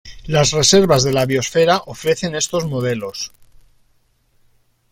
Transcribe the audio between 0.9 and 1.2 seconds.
de